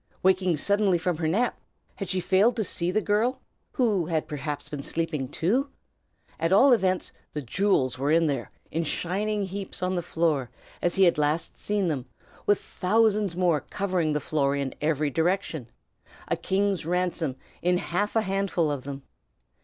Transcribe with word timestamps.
Waking 0.23 0.57
suddenly 0.57 0.97
from 0.97 1.17
her 1.17 1.27
nap, 1.27 1.59
had 1.97 2.09
she 2.09 2.19
failed 2.19 2.55
to 2.55 2.63
see 2.63 2.89
the 2.89 3.03
girl, 3.03 3.39
who 3.73 4.07
had 4.07 4.27
perhaps 4.27 4.67
been 4.67 4.81
sleeping, 4.81 5.29
too? 5.29 5.69
At 6.39 6.51
all 6.51 6.73
events 6.73 7.11
the 7.33 7.41
jewels 7.43 7.99
were 7.99 8.19
there, 8.19 8.49
in 8.71 8.83
shining 8.83 9.43
heaps 9.43 9.83
on 9.83 9.93
the 9.93 10.01
floor, 10.01 10.49
as 10.81 10.95
he 10.95 11.03
had 11.03 11.19
last 11.19 11.55
seen 11.55 11.87
them, 11.87 12.07
with 12.47 12.59
thousands 12.59 13.35
more 13.35 13.61
covering 13.61 14.11
the 14.13 14.19
floor 14.19 14.55
in 14.55 14.73
every 14.81 15.11
direction, 15.11 15.69
a 16.27 16.35
king's 16.35 16.83
ransom 16.83 17.35
in 17.61 17.77
half 17.77 18.15
a 18.15 18.21
handful 18.23 18.71
of 18.71 18.81
them. 18.81 19.03